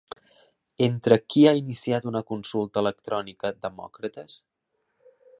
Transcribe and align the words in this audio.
Entre 0.85 1.17
qui 1.33 1.43
ha 1.47 1.51
iniciat 1.59 2.07
una 2.11 2.21
consulta 2.31 2.83
electrònica 2.85 3.51
Demòcrates? 3.67 4.39